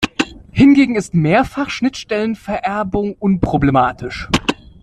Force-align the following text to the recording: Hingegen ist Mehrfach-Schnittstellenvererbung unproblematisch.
Hingegen 0.49 0.95
ist 0.95 1.13
Mehrfach-Schnittstellenvererbung 1.13 3.13
unproblematisch. 3.19 4.29